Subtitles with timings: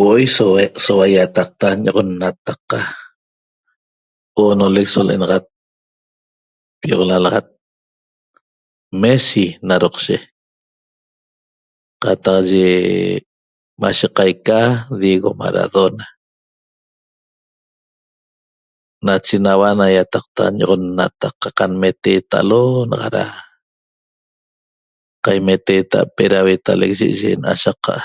[0.00, 0.24] Huo'oi
[0.84, 2.88] soua iataqta ñoxonnataqa'
[4.42, 5.46] oonolec so le'enaxat
[6.80, 7.46] pioqlalaxat
[9.02, 10.16] Messi na roqshe
[12.02, 12.68] qataq ye
[13.80, 14.58] mashe qaica
[15.00, 16.04] Diego Maradona
[19.06, 23.24] nache naua na iataqta ñoxonnataqa' qanmeteta'alo naxa ra
[25.24, 27.96] qaimeta'ape ra huetalec ye'eye na'ashaqa'